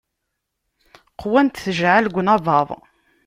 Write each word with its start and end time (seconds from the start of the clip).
Qwant 1.19 1.61
tjeɛɛal 1.65 2.05
deg 2.07 2.17
unabaḍ. 2.19 2.69